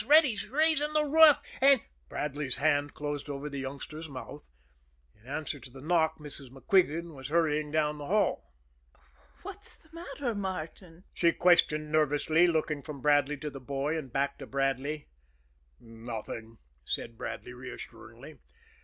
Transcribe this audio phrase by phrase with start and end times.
[0.03, 4.49] Reddy's raisin' the roof, an'" Bradley's hand closed over the youngster's mouth.
[5.15, 6.49] In answer to the knock, Mrs.
[6.49, 8.51] MacQuigan was hurrying down the hall.
[9.43, 14.31] "What's the matter, Martin?" she questioned nervously, looking from Bradley to the boy and back
[14.31, 15.07] again to Bradley.
[15.79, 18.39] "Nothing," said Bradley reassuringly.